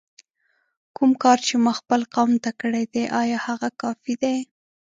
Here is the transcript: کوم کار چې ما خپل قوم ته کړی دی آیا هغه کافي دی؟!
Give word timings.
کوم 0.95 1.11
کار 1.23 1.37
چې 1.47 1.53
ما 1.63 1.71
خپل 1.79 2.01
قوم 2.15 2.31
ته 2.43 2.51
کړی 2.61 2.83
دی 2.93 3.03
آیا 3.21 3.37
هغه 3.47 3.69
کافي 3.81 4.13
دی؟! 4.21 4.37